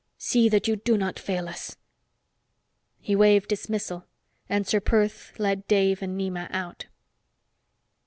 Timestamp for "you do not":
0.67-1.19